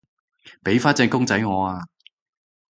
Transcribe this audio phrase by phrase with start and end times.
[0.63, 1.83] 畀返隻公仔我啊